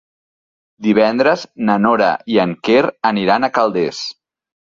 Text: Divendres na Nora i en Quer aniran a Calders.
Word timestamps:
Divendres 0.85 1.43
na 1.67 1.75
Nora 1.83 2.07
i 2.37 2.41
en 2.45 2.57
Quer 2.69 2.81
aniran 3.11 3.47
a 3.47 3.53
Calders. 3.61 4.03